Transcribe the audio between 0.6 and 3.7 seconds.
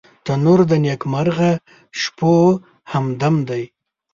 د نیکمرغه شپو همدم دی